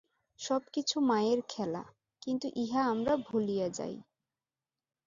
সব 0.39 0.61
কিছু 0.73 0.95
মায়ের 1.01 1.39
খেলা, 1.49 1.83
কিন্তু 2.21 2.47
ইহা 2.55 2.81
আমরা 2.85 3.13
ভুলিয়া 3.27 3.67
যাই। 3.69 3.95